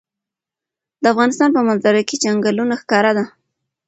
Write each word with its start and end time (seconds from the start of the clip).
د 1.01 1.03
افغانستان 1.13 1.49
په 1.53 1.61
منظره 1.67 2.01
کې 2.07 2.15
چنګلونه 2.23 2.75
ښکاره 2.81 3.11
ده. 3.17 3.25